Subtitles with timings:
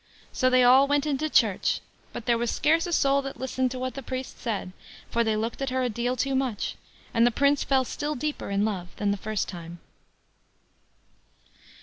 [0.33, 1.79] So they all went into church;
[2.11, 4.71] but there was scarce a soul that listened to what the priest said,
[5.11, 6.73] for they looked at her a deal too much;
[7.13, 9.77] and the Prince fell still deeper in love than the first time.